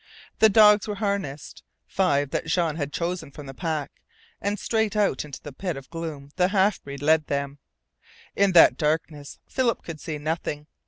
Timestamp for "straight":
4.57-4.95